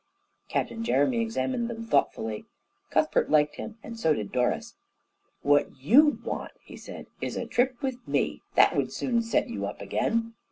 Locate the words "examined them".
1.21-1.85